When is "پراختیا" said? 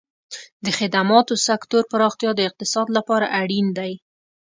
1.91-2.31